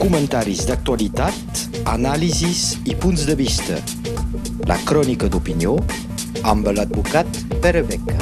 comentaris 0.00 0.64
d'actualitat, 0.68 1.64
anàlisis 1.90 2.78
i 2.88 2.96
punts 2.98 3.26
de 3.28 3.36
vista. 3.38 3.78
La 4.68 4.78
crònica 4.88 5.28
d'opinió 5.30 5.76
amb 6.42 6.70
l'advocat 6.72 7.28
Pere 7.62 7.82
Beca. 7.86 8.16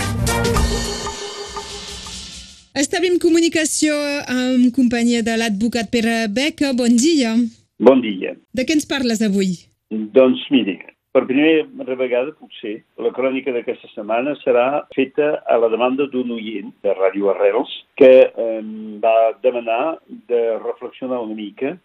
Establim 2.79 3.16
comunicació 3.19 3.95
en 4.30 4.69
companyia 4.76 5.24
de 5.26 5.38
l'advocat 5.40 5.90
Pere 5.90 6.29
Beca. 6.29 6.74
Bon 6.74 6.95
dia. 6.95 7.35
Bon 7.78 8.03
dia. 8.03 8.37
De 8.54 8.67
què 8.67 8.76
ens 8.78 8.87
parles 8.87 9.22
avui? 9.22 9.56
Doncs 9.90 10.44
miri, 10.54 10.76
per 11.13 11.25
primera 11.27 11.97
vegada, 11.97 12.35
potser, 12.37 12.83
la 13.01 13.11
crònica 13.17 13.53
d'aquesta 13.54 13.88
setmana 13.95 14.35
serà 14.43 14.85
feta 14.95 15.38
a 15.49 15.56
la 15.61 15.71
demanda 15.73 16.06
d'un 16.12 16.34
oient 16.37 16.69
de 16.84 16.95
Ràdio 16.95 17.30
Arrels 17.33 17.73
que 17.97 18.12
eh, 18.29 18.61
va 19.02 19.33
demanar 19.42 19.98
de 20.29 20.42
reflexionar 20.60 21.23
una 21.24 21.34
mica 21.34 21.77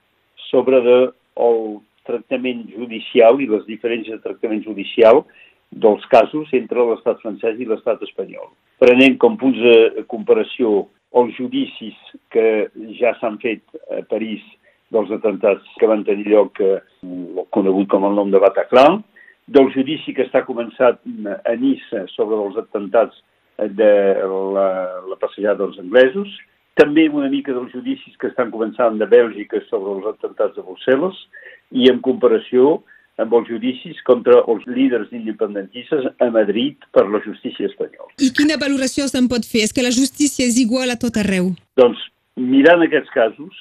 sobre 0.50 0.82
de, 0.84 0.98
el 1.48 1.62
tractament 2.06 2.66
judicial 2.76 3.40
i 3.40 3.48
les 3.48 3.64
diferències 3.70 4.20
de 4.20 4.26
tractament 4.26 4.64
judicial 4.66 5.24
dels 5.72 6.04
casos 6.12 6.52
entre 6.54 6.84
l'estat 6.90 7.24
francès 7.24 7.58
i 7.58 7.70
l'estat 7.70 8.04
espanyol. 8.06 8.52
Prenent 8.84 9.16
com 9.22 9.40
punts 9.40 9.58
de 9.64 10.04
comparació 10.12 10.84
els 11.18 11.34
judicis 11.38 11.96
que 12.34 12.68
ja 13.00 13.14
s'han 13.22 13.40
fet 13.42 13.64
a 13.88 14.04
París 14.12 14.44
dels 14.94 15.10
atemptats 15.16 15.66
que 15.80 15.90
van 15.90 16.04
tenir 16.06 16.28
lloc, 16.30 16.60
eh, 16.62 16.78
conegut 17.56 17.90
com 17.90 18.06
el 18.06 18.20
nom 18.20 18.30
de 18.30 18.42
Bataclan, 18.44 19.02
del 19.48 19.70
judici 19.74 20.14
que 20.16 20.26
està 20.28 20.44
començat 20.48 21.02
a 21.44 21.56
Nissa 21.60 22.06
sobre 22.14 22.40
els 22.40 22.58
atemptats 22.62 23.20
de 23.58 23.92
la, 24.56 24.70
la 25.10 25.18
passejada 25.22 25.64
dels 25.64 25.80
anglesos, 25.82 26.32
també 26.80 27.06
una 27.10 27.30
mica 27.30 27.54
dels 27.54 27.74
judicis 27.74 28.16
que 28.18 28.32
estan 28.32 28.50
començant 28.54 28.98
de 28.98 29.06
Bèlgica 29.06 29.62
sobre 29.68 29.94
els 29.98 30.08
atemptats 30.16 30.56
de 30.58 30.64
Brussel·les 30.66 31.20
i 31.78 31.90
en 31.92 32.00
comparació 32.06 32.80
amb 33.22 33.36
els 33.38 33.46
judicis 33.52 34.00
contra 34.08 34.40
els 34.50 34.64
líders 34.66 35.12
independentistes 35.14 36.08
a 36.18 36.30
Madrid 36.34 36.82
per 36.96 37.06
la 37.14 37.22
justícia 37.22 37.70
espanyola. 37.70 38.10
I 38.18 38.32
quina 38.34 38.58
valoració 38.58 39.06
se'n 39.10 39.30
pot 39.30 39.46
fer? 39.46 39.68
És 39.68 39.76
que 39.76 39.86
la 39.86 39.94
justícia 39.94 40.48
és 40.50 40.58
igual 40.58 40.90
a 40.90 40.98
tot 40.98 41.20
arreu? 41.22 41.52
Doncs, 41.78 42.02
mirant 42.42 42.82
aquests 42.82 43.14
casos, 43.14 43.54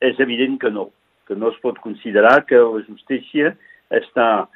és 0.00 0.16
evident 0.24 0.56
que 0.62 0.72
no, 0.72 0.88
que 1.28 1.36
no 1.36 1.52
es 1.52 1.60
pot 1.60 1.76
considerar 1.84 2.46
que 2.48 2.56
la 2.56 2.80
justícia 2.86 3.52
està 3.92 4.48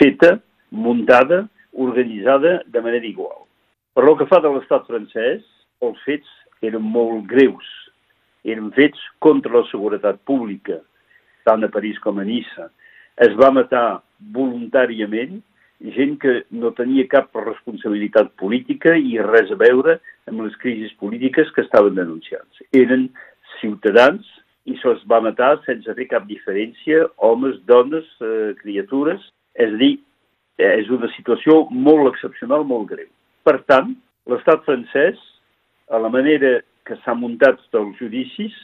feta, 0.00 0.38
muntada, 0.70 1.44
organitzada 1.72 2.62
de 2.66 2.80
manera 2.80 3.06
igual. 3.06 3.44
Per 3.94 4.04
lo 4.04 4.16
que 4.16 4.26
fa 4.30 4.40
de 4.40 4.50
l'estat 4.54 4.86
francès, 4.88 5.44
els 5.84 6.00
fets 6.06 6.28
eren 6.64 6.82
molt 6.82 7.26
greus. 7.30 7.66
Eren 8.48 8.70
fets 8.76 9.00
contra 9.20 9.58
la 9.58 9.66
seguretat 9.68 10.20
pública, 10.28 10.80
tant 11.44 11.64
a 11.64 11.72
París 11.72 11.98
com 12.04 12.18
a 12.18 12.24
Nissa. 12.24 12.70
Es 13.20 13.34
va 13.36 13.52
matar 13.52 14.00
voluntàriament 14.32 15.40
gent 15.96 16.18
que 16.20 16.34
no 16.52 16.72
tenia 16.76 17.08
cap 17.08 17.36
responsabilitat 17.40 18.34
política 18.40 18.92
i 18.96 19.16
res 19.24 19.50
a 19.52 19.58
veure 19.60 19.96
amb 20.28 20.44
les 20.44 20.56
crisis 20.60 20.92
polítiques 21.00 21.50
que 21.56 21.64
estaven 21.64 21.96
denunciant. 21.96 22.46
Eren 22.76 23.08
ciutadans 23.60 24.26
i 24.68 24.76
se'ls 24.82 25.02
va 25.08 25.22
matar 25.24 25.54
sense 25.64 25.92
fer 25.96 26.06
cap 26.10 26.26
diferència, 26.28 27.06
homes, 27.16 27.56
dones, 27.68 28.04
eh, 28.20 28.52
criatures, 28.60 29.24
és 29.54 29.72
a 29.72 29.80
dir, 29.80 29.94
és 30.60 30.90
una 30.92 31.08
situació 31.16 31.64
molt 31.70 32.12
excepcional, 32.12 32.64
molt 32.68 32.90
greu. 32.92 33.08
Per 33.46 33.56
tant, 33.70 33.94
l'estat 34.28 34.64
francès, 34.66 35.18
a 35.90 35.98
la 35.98 36.10
manera 36.12 36.60
que 36.86 36.96
s'ha 37.00 37.14
muntat 37.16 37.62
els 37.78 37.96
judicis, 37.98 38.54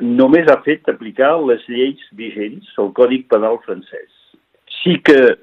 només 0.00 0.48
ha 0.50 0.60
fet 0.64 0.88
aplicar 0.90 1.36
les 1.44 1.62
lleis 1.70 2.00
vigents, 2.18 2.66
el 2.78 2.90
Còdic 2.96 3.28
Penal 3.30 3.60
francès. 3.66 4.10
Sí 4.82 4.98
que, 5.06 5.36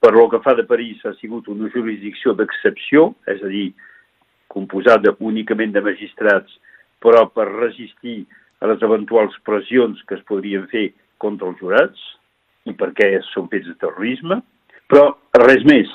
per 0.00 0.12
lo 0.16 0.28
que 0.32 0.40
fa 0.44 0.54
de 0.56 0.64
París, 0.64 1.02
ha 1.04 1.12
sigut 1.18 1.48
una 1.52 1.68
jurisdicció 1.74 2.32
d'excepció, 2.34 3.10
és 3.28 3.42
a 3.44 3.50
dir, 3.52 3.70
composada 4.50 5.14
únicament 5.20 5.74
de 5.74 5.82
magistrats, 5.84 6.56
però 7.00 7.26
per 7.32 7.46
resistir 7.50 8.24
a 8.60 8.68
les 8.70 8.82
eventuals 8.84 9.36
pressions 9.46 10.00
que 10.08 10.16
es 10.18 10.24
podrien 10.28 10.66
fer 10.72 10.90
contra 11.22 11.48
els 11.48 11.60
jurats, 11.60 12.00
i 12.68 12.74
perquè 12.76 13.12
són 13.30 13.48
fets 13.52 13.68
de 13.70 13.76
terrorisme, 13.80 14.40
però 14.90 15.14
res 15.46 15.64
més. 15.68 15.90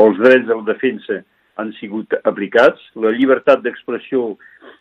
Els 0.00 0.18
drets 0.20 0.46
de 0.46 0.56
la 0.56 0.66
defensa 0.68 1.20
han 1.60 1.72
sigut 1.78 2.14
aplicats, 2.24 2.80
la 2.96 3.12
llibertat 3.16 3.62
d'expressió 3.64 4.34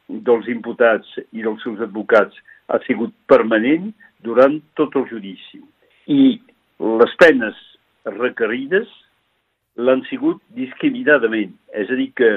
dels 0.10 0.48
imputats 0.52 1.10
i 1.32 1.44
dels 1.46 1.62
seus 1.66 1.82
advocats 1.86 2.36
ha 2.70 2.80
sigut 2.86 3.14
permanent 3.30 3.92
durant 4.26 4.60
tot 4.80 4.96
el 5.00 5.08
judici. 5.10 5.62
I 6.08 6.40
les 7.02 7.16
penes 7.22 7.58
requerides 8.18 8.90
l'han 9.80 10.04
sigut 10.10 10.42
discriminadament. 10.58 11.54
És 11.74 11.90
a 11.92 11.98
dir 12.00 12.10
que, 12.18 12.30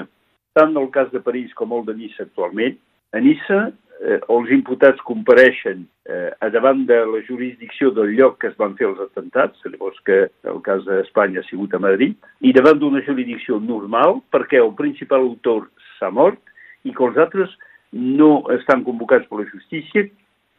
tant 0.56 0.74
el 0.78 0.88
cas 0.94 1.10
de 1.12 1.22
París 1.24 1.52
com 1.58 1.72
el 1.76 1.86
de 1.88 1.96
Nissa 1.98 2.26
actualment, 2.26 2.78
a 3.12 3.20
Nissa 3.20 3.60
eh, 4.02 4.18
els 4.34 4.50
imputats 4.54 5.00
compareixen 5.06 5.84
eh, 6.06 6.30
a 6.42 6.50
davant 6.50 6.84
de 6.88 6.98
la 7.08 7.22
jurisdicció 7.26 7.92
del 7.94 8.14
lloc 8.18 8.38
que 8.42 8.50
es 8.50 8.56
van 8.60 8.74
fer 8.78 8.88
els 8.90 9.00
atemptats, 9.04 9.62
llavors 9.66 9.98
que 10.06 10.24
el 10.52 10.62
cas 10.66 10.84
d'Espanya 10.88 11.42
ha 11.42 11.48
sigut 11.48 11.74
a 11.74 11.82
Madrid, 11.82 12.16
i 12.40 12.54
davant 12.56 12.80
d'una 12.80 13.04
jurisdicció 13.06 13.60
normal 13.62 14.20
perquè 14.34 14.60
el 14.62 14.74
principal 14.78 15.28
autor 15.28 15.68
s'ha 15.98 16.10
mort 16.10 16.40
i 16.84 16.94
que 16.94 17.06
els 17.06 17.20
altres 17.22 17.54
no 17.92 18.42
estan 18.56 18.84
convocats 18.84 19.28
per 19.28 19.42
la 19.42 19.50
justícia 19.50 20.06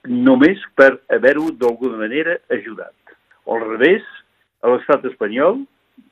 només 0.08 0.60
per 0.75 0.98
haver-ho 1.12 1.50
d'alguna 1.60 2.04
manera 2.04 2.38
ajudat. 2.52 2.94
Al 3.48 3.64
revés, 3.64 4.04
a 4.64 4.72
l'estat 4.72 5.06
espanyol, 5.10 5.64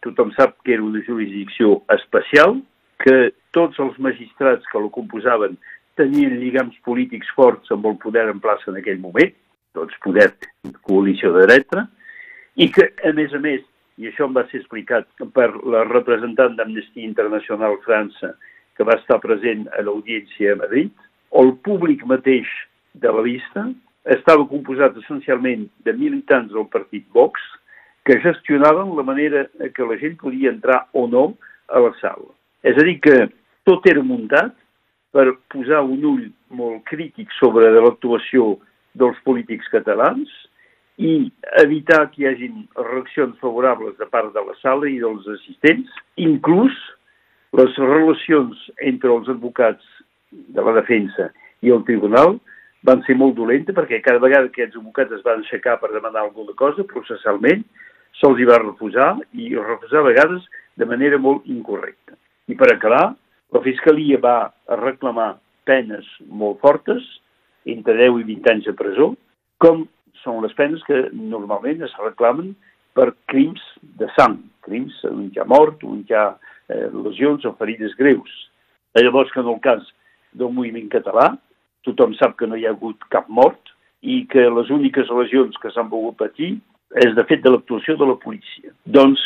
tothom 0.04 0.32
sap 0.36 0.58
que 0.66 0.76
era 0.76 0.84
una 0.84 1.02
jurisdicció 1.06 1.82
especial, 1.94 2.60
que 3.02 3.32
tots 3.56 3.80
els 3.82 3.98
magistrats 4.00 4.68
que 4.72 4.80
la 4.80 4.92
composaven 4.94 5.58
tenien 6.02 6.40
lligams 6.42 6.78
polítics 6.88 7.30
forts 7.38 7.72
amb 7.74 7.86
el 7.90 7.98
poder 8.02 8.28
en 8.32 8.42
plaça 8.44 8.72
en 8.72 8.80
aquell 8.82 9.02
moment, 9.02 9.34
doncs 9.78 9.98
poder 10.04 10.32
coalició 10.88 11.32
de 11.36 11.46
dreta, 11.46 11.86
i 12.60 12.68
que, 12.74 12.90
a 13.06 13.14
més 13.16 13.34
a 13.38 13.40
més, 13.44 13.62
i 14.02 14.10
això 14.10 14.26
em 14.28 14.34
va 14.36 14.44
ser 14.50 14.62
explicat 14.62 15.08
per 15.36 15.52
la 15.70 15.86
representant 15.88 16.58
d'Amnistia 16.58 17.06
Internacional 17.06 17.78
França, 17.86 18.34
que 18.76 18.88
va 18.88 18.98
estar 18.98 19.20
present 19.22 19.68
a 19.78 19.84
l'audiència 19.86 20.56
a 20.56 20.60
Madrid, 20.64 20.92
el 21.38 21.54
públic 21.64 22.04
mateix 22.10 22.50
de 22.94 23.12
la 23.14 23.24
vista 23.24 23.68
estava 24.16 24.48
composat 24.50 24.98
essencialment 25.04 25.68
de 25.86 25.94
militants 25.94 26.52
del 26.52 26.68
partit 26.74 27.06
Vox 27.14 27.40
que 28.08 28.18
gestionaven 28.24 28.96
la 28.98 29.06
manera 29.06 29.46
que 29.76 29.86
la 29.86 30.00
gent 30.02 30.18
podia 30.20 30.50
entrar 30.50 30.88
o 30.98 31.06
no 31.08 31.36
a 31.70 31.80
la 31.80 31.94
sala. 32.02 32.32
És 32.66 32.78
a 32.78 32.86
dir, 32.88 32.98
que 33.06 33.30
tot 33.70 33.86
era 33.88 34.02
muntat 34.04 34.56
per 35.12 35.28
posar 35.52 35.82
un 35.84 36.06
ull 36.08 36.28
molt 36.56 36.86
crític 36.90 37.32
sobre 37.40 37.72
l'actuació 37.76 38.56
dels 38.98 39.20
polítics 39.28 39.68
catalans 39.72 40.32
i 41.02 41.32
evitar 41.62 42.06
que 42.12 42.24
hi 42.24 42.30
hagin 42.30 42.64
reaccions 42.78 43.38
favorables 43.44 43.98
de 44.00 44.08
part 44.12 44.34
de 44.36 44.44
la 44.46 44.56
sala 44.62 44.90
i 44.90 45.00
dels 45.02 45.28
assistents, 45.36 45.90
inclús 46.16 46.76
les 47.58 47.76
relacions 47.80 48.58
entre 48.88 49.12
els 49.12 49.30
advocats 49.32 49.84
de 50.32 50.64
la 50.64 50.76
defensa 50.80 51.32
i 51.62 51.72
el 51.76 51.84
tribunal 51.88 52.38
van 52.88 53.04
ser 53.06 53.16
molt 53.18 53.36
dolentes 53.38 53.76
perquè 53.78 54.02
cada 54.02 54.22
vegada 54.24 54.50
que 54.50 54.64
aquests 54.64 54.80
advocats 54.80 55.18
es 55.18 55.26
van 55.26 55.42
aixecar 55.44 55.78
per 55.82 55.92
demanar 55.94 56.24
alguna 56.24 56.56
cosa, 56.58 56.86
processalment, 56.88 57.66
se'ls 58.20 58.40
hi 58.40 58.48
va 58.50 58.62
refusar 58.62 59.14
i 59.34 59.52
refusar 59.58 60.02
a 60.02 60.10
vegades 60.10 60.48
de 60.78 60.88
manera 60.88 61.20
molt 61.22 61.46
incorrecta. 61.50 62.18
I 62.48 62.58
per 62.58 62.72
acabar, 62.74 63.12
la 63.52 63.62
Fiscalia 63.62 64.20
va 64.24 64.52
reclamar 64.80 65.36
penes 65.68 66.08
molt 66.28 66.62
fortes, 66.64 67.04
entre 67.70 67.98
10 68.00 68.22
i 68.24 68.28
20 68.32 68.52
anys 68.54 68.70
de 68.70 68.74
presó, 68.78 69.12
com 69.62 69.86
són 70.24 70.42
les 70.46 70.54
penes 70.58 70.82
que 70.88 71.04
normalment 71.14 71.84
es 71.86 71.94
reclamen 72.02 72.54
per 72.98 73.12
crims 73.32 73.62
de 74.00 74.08
sang, 74.18 74.40
crims 74.66 74.96
on 75.08 75.28
hi 75.30 75.42
ha 75.42 75.48
mort, 75.48 75.84
on 75.84 76.02
hi 76.08 76.16
ha 76.16 76.32
eh, 76.32 76.88
lesions 77.06 77.46
o 77.46 77.54
ferides 77.60 77.94
greus. 78.00 78.32
Llavors 78.98 79.32
que 79.32 79.42
en 79.44 79.52
el 79.52 79.60
cas 79.64 79.84
del 80.38 80.52
moviment 80.56 80.90
català, 80.92 81.32
tothom 81.86 82.16
sap 82.18 82.38
que 82.40 82.48
no 82.48 82.58
hi 82.60 82.66
ha 82.68 82.74
hagut 82.76 83.04
cap 83.14 83.30
mort 83.30 83.72
i 84.02 84.24
que 84.32 84.48
les 84.50 84.72
úniques 84.74 85.10
lesions 85.14 85.58
que 85.62 85.72
s'han 85.74 85.90
pogut 85.92 86.18
patir 86.20 86.56
és 87.04 87.14
de 87.16 87.26
fet 87.28 87.44
de 87.44 87.54
l'actuació 87.54 87.96
de 87.98 88.08
la 88.10 88.18
policia. 88.20 88.74
Doncs 88.86 89.22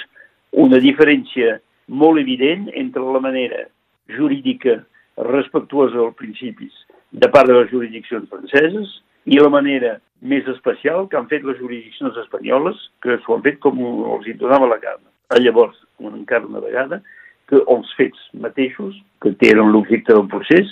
una 0.66 0.80
diferència 0.84 1.58
molt 1.88 2.22
evident 2.22 2.70
entre 2.74 3.04
la 3.16 3.22
manera 3.22 3.66
jurídica 4.12 4.82
respectuosa 5.18 5.98
dels 5.98 6.18
principis 6.20 6.74
de 7.12 7.30
part 7.32 7.48
de 7.48 7.56
les 7.60 7.70
jurisdiccions 7.72 8.28
franceses 8.30 8.98
i 9.26 9.40
la 9.40 9.50
manera 9.50 9.96
més 10.22 10.48
especial 10.52 11.08
que 11.10 11.18
han 11.18 11.30
fet 11.32 11.46
les 11.46 11.58
jurisdiccions 11.60 12.18
espanyoles, 12.24 12.78
que 13.02 13.18
s'ho 13.24 13.36
han 13.36 13.46
fet 13.46 13.60
com 13.64 13.80
els 14.16 14.28
hi 14.28 14.36
donava 14.40 14.70
la 14.70 14.80
gana. 14.82 15.08
A 15.34 15.40
llavors, 15.42 15.78
encara 16.02 16.46
una 16.46 16.62
vegada, 16.64 17.02
que 17.50 17.62
els 17.62 17.92
fets 17.98 18.22
mateixos, 18.42 18.96
que 19.22 19.34
tenen 19.42 19.72
l'objecte 19.74 20.14
del 20.14 20.28
procés, 20.32 20.70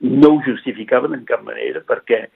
no 0.00 0.34
ho 0.34 0.42
justificaven 0.46 1.14
en 1.16 1.24
cap 1.26 1.42
manera 1.46 1.82
perquè 1.86 2.26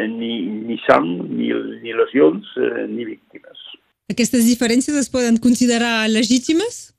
ni, 0.00 0.40
ni 0.68 0.78
sang, 0.86 1.08
ni, 1.28 1.50
ni 1.82 1.92
lesions, 1.96 2.46
eh, 2.56 2.86
ni 2.88 3.04
víctimes. 3.04 3.66
Aquestes 4.10 4.46
diferències 4.48 4.96
es 4.96 5.10
poden 5.12 5.36
considerar 5.42 6.08
legítimes? 6.10 6.90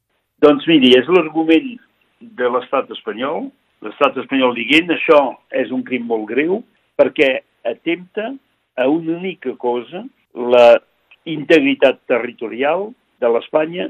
Doncs 0.41 0.67
miri, 0.69 0.93
és 0.97 1.09
l'argument 1.11 1.73
de 2.21 2.49
l'estat 2.53 2.89
espanyol, 2.93 3.49
l'estat 3.81 4.17
espanyol 4.21 4.55
dient 4.57 4.93
això 4.93 5.19
és 5.57 5.71
un 5.73 5.83
crim 5.83 6.05
molt 6.09 6.27
greu 6.29 6.61
perquè 6.99 7.41
atempta 7.65 8.31
a 8.77 8.87
una 8.87 9.17
única 9.17 9.55
cosa, 9.57 10.03
la 10.33 10.79
integritat 11.25 12.01
territorial 12.09 12.91
de 13.21 13.29
l'Espanya 13.29 13.89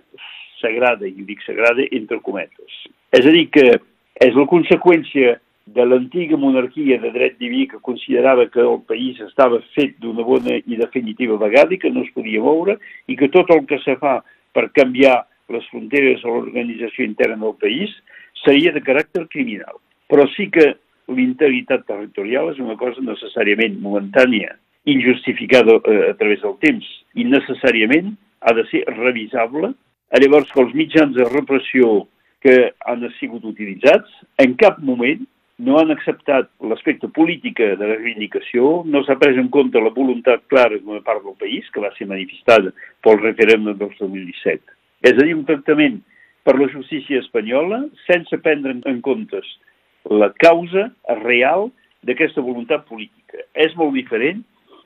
sagrada, 0.62 1.08
i 1.08 1.26
dic 1.28 1.42
sagrada 1.46 1.86
entre 1.92 2.20
cometes. 2.24 2.82
És 3.12 3.26
a 3.26 3.34
dir, 3.34 3.48
que 3.54 3.66
és 4.22 4.36
la 4.38 4.48
conseqüència 4.50 5.40
de 5.72 5.86
l'antiga 5.86 6.38
monarquia 6.38 6.98
de 7.02 7.12
dret 7.14 7.38
diví 7.40 7.68
que 7.70 7.80
considerava 7.86 8.48
que 8.50 8.62
el 8.62 8.82
país 8.90 9.20
estava 9.24 9.62
fet 9.76 9.98
d'una 10.02 10.26
bona 10.26 10.58
i 10.60 10.78
definitiva 10.80 11.38
vegada 11.42 11.76
i 11.76 11.80
que 11.80 11.92
no 11.94 12.04
es 12.04 12.14
podia 12.16 12.42
moure 12.42 12.78
i 13.08 13.16
que 13.16 13.30
tot 13.30 13.52
el 13.54 13.66
que 13.70 13.80
se 13.86 13.96
fa 14.02 14.20
per 14.56 14.72
canviar 14.76 15.22
les 15.54 15.68
fronteres 15.72 16.26
o 16.26 16.34
l'organització 16.34 17.06
interna 17.06 17.46
del 17.46 17.56
país 17.62 17.94
seria 18.46 18.74
de 18.76 18.84
caràcter 18.86 19.28
criminal. 19.32 19.80
Però 20.12 20.28
sí 20.36 20.50
que 20.54 20.74
l'integritat 21.12 21.86
territorial 21.88 22.52
és 22.52 22.60
una 22.64 22.78
cosa 22.80 23.04
necessàriament 23.04 23.80
momentània, 23.84 24.56
injustificada 24.90 25.78
eh, 25.80 26.00
a 26.12 26.16
través 26.20 26.42
del 26.44 26.58
temps, 26.64 26.88
i 27.16 27.28
necessàriament 27.28 28.16
ha 28.42 28.56
de 28.58 28.66
ser 28.72 28.86
revisable. 28.98 29.74
Llavors, 30.22 30.50
que 30.52 30.64
els 30.64 30.74
mitjans 30.76 31.16
de 31.16 31.28
repressió 31.30 32.06
que 32.42 32.74
han 32.90 33.06
sigut 33.20 33.46
utilitzats 33.46 34.10
en 34.42 34.58
cap 34.60 34.80
moment 34.84 35.22
no 35.62 35.78
han 35.78 35.94
acceptat 35.94 36.50
l'aspecte 36.66 37.08
polític 37.14 37.60
de 37.62 37.86
la 37.86 37.98
reivindicació, 38.00 38.82
no 38.86 39.04
s'ha 39.06 39.16
pres 39.22 39.38
en 39.38 39.52
compte 39.54 39.80
la 39.80 39.94
voluntat 39.94 40.48
clara 40.50 40.80
d'una 40.82 41.04
part 41.06 41.22
del 41.24 41.38
país, 41.38 41.68
que 41.70 41.84
va 41.84 41.92
ser 41.98 42.08
manifestada 42.10 42.74
pel 43.06 43.22
referèndum 43.22 43.78
del 43.78 43.94
2017. 44.00 44.74
És 45.06 45.14
a 45.14 45.22
dir, 45.22 45.36
un 45.38 45.46
tractament 45.46 46.00
per 46.44 46.58
la 46.60 46.70
justícia 46.72 47.20
espanyola 47.22 47.84
sense 48.08 48.38
prendre 48.42 48.78
en 48.90 49.02
compte 49.02 49.42
la 50.10 50.32
causa 50.34 50.90
real 51.22 51.70
d'aquesta 52.02 52.42
voluntat 52.42 52.88
política. 52.90 53.46
És 53.54 53.76
molt 53.78 53.94
diferent 53.94 54.42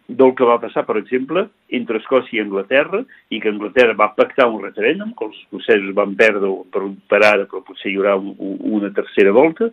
del 0.08 0.36
que 0.38 0.46
va 0.46 0.60
passar, 0.62 0.84
per 0.86 0.98
exemple, 1.00 1.48
entre 1.74 1.98
Escòcia 1.98 2.38
i 2.38 2.44
Anglaterra, 2.44 3.02
i 3.34 3.40
que 3.42 3.50
Anglaterra 3.50 3.96
va 3.98 4.12
pactar 4.14 4.50
un 4.52 4.62
referèndum, 4.62 5.14
que 5.18 5.26
els 5.26 5.38
escocesos 5.46 5.96
van 5.98 6.14
perdre 6.20 6.52
per, 6.74 6.84
per 7.10 7.22
ara, 7.24 7.48
però 7.50 7.64
potser 7.66 7.90
hi 7.92 7.96
haurà 7.98 8.18
un, 8.20 8.36
una 8.78 8.92
tercera 8.94 9.34
volta, 9.34 9.72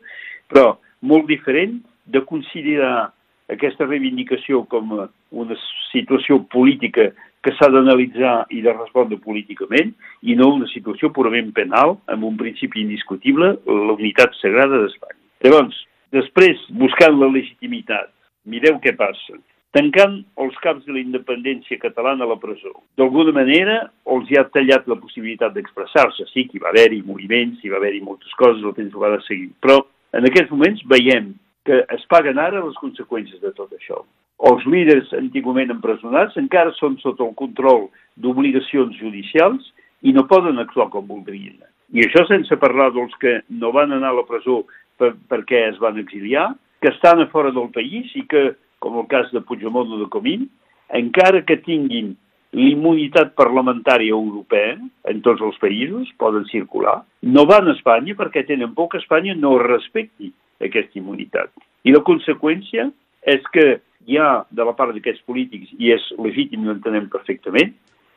però 0.48 0.78
molt 1.02 1.28
diferent 1.28 1.80
de 2.08 2.22
considerar 2.24 3.10
aquesta 3.52 3.84
reivindicació 3.84 4.62
com 4.72 4.94
una 4.96 5.58
situació 5.90 6.40
política 6.52 7.10
que 7.42 7.52
s'ha 7.56 7.68
d'analitzar 7.74 8.46
i 8.54 8.62
de 8.62 8.72
respondre 8.72 9.18
políticament 9.22 9.92
i 10.22 10.36
no 10.38 10.52
una 10.54 10.68
situació 10.70 11.10
purament 11.14 11.50
penal 11.56 11.96
amb 12.14 12.26
un 12.28 12.36
principi 12.38 12.82
indiscutible, 12.84 13.56
la 13.66 13.96
unitat 13.96 14.36
sagrada 14.40 14.78
d'Espanya. 14.84 15.18
Llavors, 15.42 15.78
després, 16.14 16.60
buscant 16.78 17.18
la 17.18 17.30
legitimitat, 17.32 18.12
mireu 18.46 18.78
què 18.82 18.94
passa. 18.98 19.40
Tancant 19.72 20.18
els 20.44 20.56
caps 20.60 20.84
de 20.84 20.92
la 20.92 21.00
independència 21.00 21.80
catalana 21.80 22.26
a 22.26 22.30
la 22.34 22.36
presó. 22.38 22.74
D'alguna 23.00 23.32
manera, 23.32 23.78
els 24.14 24.28
hi 24.28 24.36
ha 24.36 24.44
tallat 24.52 24.84
la 24.86 24.98
possibilitat 25.00 25.54
d'expressar-se. 25.56 26.28
Sí 26.28 26.44
que 26.44 26.58
hi 26.58 26.62
va 26.62 26.68
haver-hi 26.70 27.00
moviments, 27.06 27.62
hi 27.64 27.72
va 27.72 27.80
haver-hi 27.80 28.02
moltes 28.04 28.36
coses, 28.36 28.60
el 28.62 28.76
temps 28.76 28.92
ho 28.94 29.00
va 29.00 29.14
de 29.16 29.22
seguir. 29.24 29.48
Però 29.64 29.80
en 30.12 30.28
aquests 30.28 30.52
moments 30.52 30.84
veiem 30.92 31.32
que 31.66 31.84
es 31.94 32.04
paguen 32.10 32.40
ara 32.42 32.64
les 32.64 32.78
conseqüències 32.80 33.40
de 33.42 33.52
tot 33.56 33.70
això. 33.76 34.02
Els 34.50 34.64
líders 34.66 35.12
antigament 35.14 35.70
empresonats 35.70 36.38
encara 36.40 36.72
són 36.78 36.96
sota 37.02 37.22
el 37.28 37.36
control 37.38 37.86
d'obligacions 38.18 38.96
judicials 38.98 39.68
i 40.02 40.14
no 40.16 40.26
poden 40.30 40.58
actuar 40.58 40.88
com 40.90 41.06
voldrien. 41.06 41.60
I 41.94 42.06
això 42.06 42.24
sense 42.26 42.56
parlar 42.58 42.90
dels 42.96 43.14
que 43.22 43.38
no 43.50 43.70
van 43.74 43.92
anar 43.94 44.10
a 44.10 44.18
la 44.18 44.26
presó 44.26 44.62
per, 44.98 45.12
perquè 45.30 45.68
es 45.68 45.78
van 45.82 46.00
exiliar, 46.02 46.50
que 46.82 46.90
estan 46.90 47.22
a 47.22 47.28
fora 47.30 47.52
del 47.54 47.70
país 47.70 48.10
i 48.18 48.24
que, 48.26 48.56
com 48.82 48.98
el 48.98 49.06
cas 49.12 49.30
de 49.30 49.44
Puigdemont 49.46 49.92
o 49.94 50.00
de 50.00 50.08
Comín, 50.10 50.48
encara 50.90 51.44
que 51.46 51.60
tinguin 51.62 52.16
l'immunitat 52.52 53.32
parlamentària 53.38 54.12
europea 54.12 54.76
en 55.08 55.22
tots 55.24 55.40
els 55.44 55.56
països, 55.62 56.10
poden 56.20 56.44
circular, 56.50 57.00
no 57.22 57.46
van 57.48 57.68
a 57.68 57.76
Espanya 57.76 58.16
perquè 58.18 58.44
tenen 58.48 58.74
por 58.76 58.90
que 58.92 59.00
Espanya 59.00 59.34
no 59.38 59.56
respecti 59.62 60.32
aquesta 60.62 61.00
immunitat. 61.00 61.50
I 61.84 61.94
la 61.96 62.04
conseqüència 62.06 62.90
és 63.24 63.42
que 63.54 63.80
hi 64.06 64.18
ha, 64.18 64.44
de 64.50 64.66
la 64.66 64.74
part 64.76 64.92
d'aquests 64.94 65.24
polítics, 65.26 65.72
i 65.78 65.92
és 65.94 66.04
legítim, 66.18 66.66
ho 66.66 66.74
entenem 66.74 67.08
perfectament, 67.10 67.72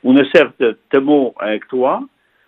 una 0.06 0.26
certa 0.32 0.74
temor 0.94 1.32
a 1.42 1.52
actuar, 1.56 2.00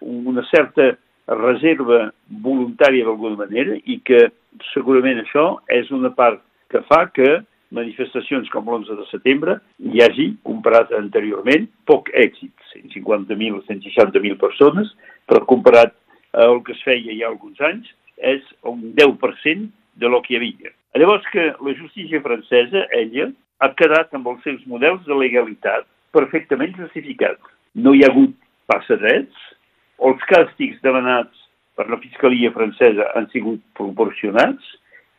una 0.02 0.44
certa 0.52 0.92
reserva 1.28 2.08
voluntària 2.44 3.06
d'alguna 3.06 3.40
manera 3.40 3.76
i 3.86 4.00
que 4.06 4.28
segurament 4.74 5.24
això 5.24 5.58
és 5.74 5.90
una 5.92 6.12
part 6.16 6.40
que 6.72 6.84
fa 6.88 7.08
que 7.14 7.42
manifestacions 7.76 8.50
com 8.54 8.68
l'11 8.68 8.98
de 9.00 9.06
setembre 9.12 9.58
hi 9.84 10.04
hagi, 10.04 10.28
comparat 10.48 10.94
anteriorment, 10.96 11.68
poc 11.90 12.12
èxit, 12.16 12.54
150.000 12.76 13.58
o 13.58 13.64
160.000 13.66 14.40
persones, 14.42 14.94
però 15.28 15.44
comparat 15.50 15.96
al 16.38 16.62
que 16.64 16.76
es 16.76 16.84
feia 16.86 17.16
ja 17.18 17.28
alguns 17.32 17.60
anys, 17.66 17.90
és 18.18 18.44
un 18.68 18.94
10% 18.98 19.68
de 19.98 20.10
lo 20.10 20.22
que 20.24 20.34
hi 20.34 20.40
havia. 20.40 20.74
Llavors 20.98 21.26
que 21.34 21.52
la 21.52 21.76
justícia 21.78 22.22
francesa, 22.22 22.88
ella, 22.96 23.30
ha 23.62 23.74
quedat 23.78 24.14
amb 24.14 24.30
els 24.32 24.42
seus 24.46 24.64
models 24.70 25.04
de 25.06 25.18
legalitat 25.18 25.86
perfectament 26.14 26.76
justificats. 26.78 27.42
No 27.76 27.94
hi 27.94 28.04
ha 28.06 28.12
hagut 28.12 28.34
passadets, 28.70 29.46
els 30.08 30.24
càstigs 30.30 30.82
demanats 30.86 31.46
per 31.78 31.88
la 31.90 32.00
Fiscalia 32.02 32.52
francesa 32.54 33.12
han 33.18 33.30
sigut 33.34 33.62
proporcionats 33.78 34.66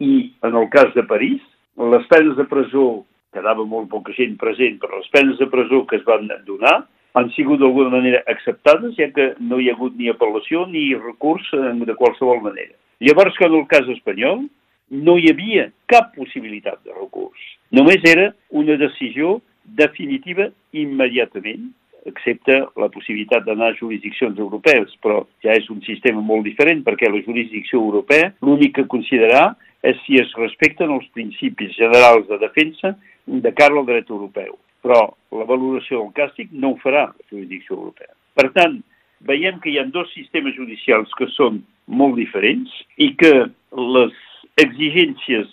i, 0.03 0.31
en 0.47 0.59
el 0.59 0.69
cas 0.75 0.91
de 0.95 1.05
París, 1.07 1.43
les 1.79 2.07
penes 2.11 2.37
de 2.37 2.45
presó, 2.51 3.05
quedava 3.35 3.65
molt 3.65 3.89
poca 3.93 4.15
gent 4.17 4.37
present, 4.41 4.79
però 4.83 4.99
les 4.99 5.11
penes 5.15 5.39
de 5.39 5.47
presó 5.51 5.85
que 5.87 5.99
es 6.01 6.07
van 6.07 6.27
donar 6.47 6.81
han 7.19 7.31
sigut 7.35 7.61
d'alguna 7.61 7.93
manera 7.95 8.23
acceptades, 8.31 8.97
ja 8.99 9.09
que 9.15 9.33
no 9.39 9.59
hi 9.59 9.71
ha 9.71 9.77
hagut 9.77 9.97
ni 9.97 10.11
apel·lació 10.11 10.67
ni 10.71 10.91
recurs 10.99 11.47
de 11.53 11.97
qualsevol 11.99 12.43
manera. 12.45 12.75
Llavors, 13.01 13.37
que 13.39 13.47
en 13.47 13.55
el 13.55 13.67
cas 13.71 13.89
espanyol, 13.95 14.47
no 14.91 15.17
hi 15.19 15.31
havia 15.31 15.69
cap 15.91 16.15
possibilitat 16.17 16.81
de 16.85 16.95
recurs. 16.95 17.39
Només 17.75 18.05
era 18.09 18.33
una 18.51 18.79
decisió 18.81 19.39
definitiva 19.79 20.49
immediatament, 20.73 21.71
excepte 22.09 22.59
la 22.81 22.89
possibilitat 22.93 23.47
d'anar 23.47 23.73
a 23.73 23.79
jurisdiccions 23.79 24.39
europees, 24.39 24.93
però 25.05 25.23
ja 25.45 25.55
és 25.57 25.69
un 25.73 25.81
sistema 25.87 26.23
molt 26.25 26.47
diferent 26.49 26.85
perquè 26.87 27.11
la 27.11 27.23
jurisdicció 27.25 27.81
europea 27.81 28.33
l'únic 28.43 28.75
que 28.79 28.89
considerar 28.91 29.57
és 29.87 29.99
si 30.07 30.19
es 30.19 30.33
respecten 30.39 30.91
els 30.91 31.07
principis 31.15 31.77
generals 31.79 32.27
de 32.29 32.39
defensa 32.43 32.95
de 33.27 33.53
cara 33.55 33.79
al 33.79 33.87
dret 33.87 34.11
europeu. 34.11 34.57
Però 34.83 35.01
la 35.35 35.47
valoració 35.47 36.03
del 36.03 36.15
càstig 36.17 36.53
no 36.53 36.75
ho 36.75 36.81
farà 36.83 37.09
la 37.11 37.29
jurisdicció 37.31 37.77
europea. 37.77 38.15
Per 38.39 38.49
tant, 38.55 38.79
veiem 39.27 39.59
que 39.63 39.71
hi 39.71 39.79
ha 39.79 39.87
dos 39.91 40.11
sistemes 40.15 40.55
judicials 40.57 41.13
que 41.19 41.27
són 41.35 41.63
molt 41.87 42.17
diferents 42.19 42.71
i 42.97 43.13
que 43.19 43.49
les 43.75 44.17
exigències 44.63 45.51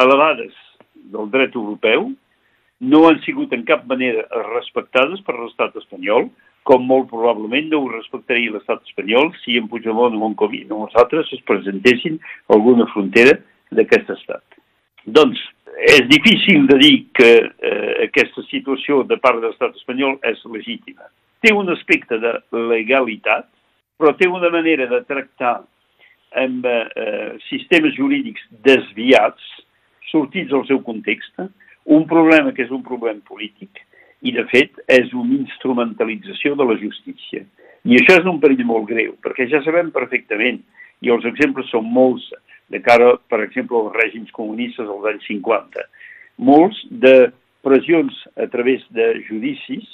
elevades 0.00 0.54
del 1.12 1.30
dret 1.32 1.56
europeu 1.56 2.10
no 2.80 3.06
han 3.08 3.20
sigut 3.24 3.52
en 3.56 3.64
cap 3.68 3.86
manera 3.88 4.26
respectades 4.52 5.22
per 5.24 5.36
l'estat 5.38 5.76
espanyol, 5.80 6.28
com 6.66 6.82
molt 6.84 7.08
probablement 7.12 7.70
no 7.70 7.82
ho 7.82 7.90
respectaria 7.92 8.52
l'estat 8.52 8.82
espanyol 8.88 9.30
si 9.44 9.56
en 9.60 9.68
Puigdemont 9.70 10.16
o 10.18 10.28
en 10.28 10.34
Comí 10.34 10.64
o 10.66 10.84
nosaltres 10.84 11.30
es 11.32 11.42
presentessin 11.46 12.18
a 12.18 12.56
alguna 12.58 12.88
frontera 12.92 13.38
d'aquest 13.70 14.10
estat. 14.16 14.44
Doncs 15.06 15.38
és 15.76 16.02
difícil 16.10 16.66
de 16.66 16.78
dir 16.80 16.96
que 17.14 17.30
eh, 17.46 17.92
aquesta 18.06 18.42
situació 18.50 19.04
de 19.04 19.18
part 19.22 19.40
de 19.40 19.50
l'estat 19.50 19.76
espanyol 19.76 20.16
és 20.26 20.40
legítima. 20.50 21.06
Té 21.44 21.52
un 21.54 21.70
aspecte 21.70 22.18
de 22.18 22.32
legalitat, 22.56 23.46
però 23.96 24.12
té 24.16 24.28
una 24.28 24.50
manera 24.50 24.88
de 24.90 25.02
tractar 25.08 25.60
amb 26.36 26.66
eh, 26.66 27.36
sistemes 27.48 27.94
jurídics 27.96 28.42
desviats, 28.66 29.44
sortits 30.10 30.50
del 30.50 30.66
seu 30.66 30.82
context, 30.84 31.38
un 31.86 32.06
problema 32.10 32.52
que 32.52 32.64
és 32.66 32.72
un 32.74 32.82
problema 32.86 33.22
polític 33.28 33.82
i, 34.22 34.32
de 34.34 34.44
fet, 34.50 34.80
és 34.90 35.12
una 35.14 35.36
instrumentalització 35.36 36.56
de 36.58 36.66
la 36.66 36.76
justícia. 36.80 37.44
I 37.86 38.00
això 38.00 38.18
és 38.18 38.26
un 38.26 38.40
perill 38.42 38.64
molt 38.66 38.88
greu, 38.90 39.14
perquè 39.22 39.46
ja 39.50 39.62
sabem 39.62 39.92
perfectament, 39.94 40.58
i 41.04 41.12
els 41.12 41.26
exemples 41.28 41.68
són 41.70 41.86
molts, 41.92 42.26
de 42.72 42.80
cara, 42.82 43.12
per 43.30 43.42
exemple, 43.44 43.78
als 43.78 43.94
règims 43.94 44.32
comunistes 44.34 44.88
dels 44.88 45.06
anys 45.12 45.28
50. 45.28 45.84
Molts 46.48 46.80
de 46.90 47.14
pressions 47.66 48.16
a 48.42 48.48
través 48.50 48.82
de 48.96 49.12
judicis 49.28 49.86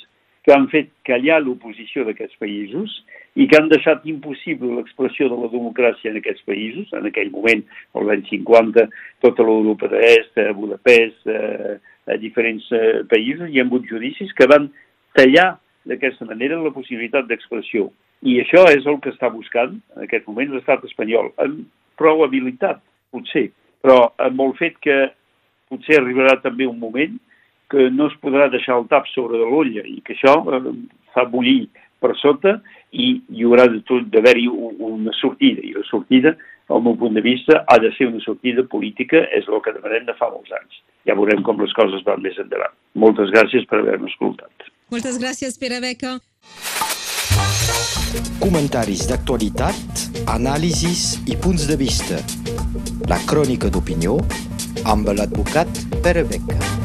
que 0.43 0.53
han 0.55 0.69
fet 0.73 0.91
callar 1.07 1.39
l'oposició 1.43 2.05
d'aquests 2.07 2.39
països 2.43 2.95
i 3.39 3.47
que 3.49 3.59
han 3.59 3.71
deixat 3.71 4.05
impossible 4.11 4.75
l'expressió 4.77 5.29
de 5.31 5.39
la 5.39 5.51
democràcia 5.53 6.11
en 6.11 6.19
aquests 6.19 6.45
països, 6.49 6.91
en 6.99 7.07
aquell 7.09 7.31
moment, 7.33 7.63
als 7.95 8.11
anys 8.17 8.29
50, 8.35 8.87
tota 9.25 9.47
l'Europa 9.47 9.89
de 9.93 10.03
l'Est, 10.03 10.37
a 10.43 10.53
Budapest, 10.59 11.31
a, 11.31 11.77
a 12.13 12.19
diferents 12.21 12.67
eh, 12.75 13.03
països, 13.09 13.49
hi 13.49 13.63
ha 13.63 13.67
hagut 13.69 13.87
judicis 13.89 14.35
que 14.37 14.51
van 14.51 14.69
tallar 15.17 15.53
d'aquesta 15.89 16.27
manera 16.29 16.61
la 16.61 16.75
possibilitat 16.75 17.31
d'expressió. 17.31 17.89
I 18.23 18.39
això 18.43 18.67
és 18.71 18.85
el 18.87 19.01
que 19.03 19.11
està 19.15 19.31
buscant 19.33 19.79
en 19.97 20.05
aquest 20.05 20.29
moment 20.29 20.53
l'estat 20.53 20.85
espanyol, 20.87 21.33
amb 21.43 21.65
prou 21.99 22.23
habilitat, 22.27 22.83
potser, 23.15 23.49
però 23.83 24.13
amb 24.23 24.41
el 24.45 24.55
fet 24.59 24.79
que 24.83 24.99
potser 25.71 25.99
arribarà 25.99 26.37
també 26.43 26.69
un 26.69 26.79
moment 26.83 27.17
que 27.73 27.89
no 27.91 28.11
es 28.13 28.17
podrà 28.21 28.51
deixar 28.53 28.77
el 28.79 28.89
tap 28.93 29.09
sobre 29.15 29.41
de 29.41 29.49
l'olla 29.49 29.85
i 29.89 30.01
que 30.05 30.15
això 30.17 30.37
eh, 30.53 30.75
fa 31.17 31.25
bullir 31.33 31.71
per 32.03 32.13
sota 32.21 32.59
i 32.93 33.15
hi 33.33 33.45
haurà 33.47 33.69
d'haver-hi 33.71 34.49
una 34.53 35.15
sortida. 35.21 35.63
I 35.65 35.73
la 35.79 35.85
sortida, 35.89 36.35
al 36.69 36.83
meu 36.85 36.97
punt 37.01 37.17
de 37.17 37.25
vista, 37.25 37.63
ha 37.67 37.79
de 37.81 37.93
ser 37.97 38.11
una 38.11 38.21
sortida 38.25 38.67
política, 38.69 39.25
és 39.33 39.49
el 39.49 39.63
que 39.65 39.75
demanem 39.77 40.05
de 40.09 40.17
fa 40.19 40.29
molts 40.33 40.53
anys. 40.61 40.83
Ja 41.09 41.17
veurem 41.19 41.43
com 41.47 41.61
les 41.63 41.73
coses 41.79 42.05
van 42.07 42.23
més 42.25 42.37
endavant. 42.43 42.77
Moltes 42.95 43.33
gràcies 43.35 43.65
per 43.71 43.81
haver-me 43.81 44.13
escoltat. 44.13 44.69
Moltes 44.93 45.19
gràcies, 45.23 45.57
Pere 45.59 45.81
Beca. 45.81 46.19
Comentaris 48.43 49.07
d'actualitat, 49.09 50.07
anàlisis 50.35 51.23
i 51.31 51.39
punts 51.41 51.65
de 51.71 51.79
vista. 51.81 52.21
La 53.09 53.21
crònica 53.31 53.73
d'opinió 53.73 54.19
amb 54.85 55.13
l'advocat 55.17 55.85
Pere 56.05 56.27
Beca. 56.29 56.82